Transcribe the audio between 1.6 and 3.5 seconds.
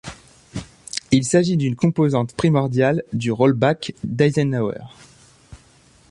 composante primordiale du